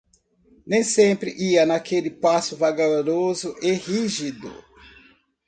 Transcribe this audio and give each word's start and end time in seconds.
Nem 0.65 0.81
sempre 0.83 1.29
ia 1.37 1.63
naquele 1.63 2.09
passo 2.09 2.57
vagaroso 2.57 3.55
e 3.61 3.71
rígido. 3.73 4.51